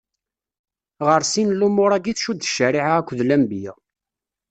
Ɣer 1.05 1.21
sin 1.31 1.47
n 1.53 1.57
lumuṛ-agi 1.59 2.09
i 2.11 2.13
tcudd 2.15 2.45
ccariɛa 2.51 2.93
akked 2.99 3.19
lenbiya. 3.23 3.73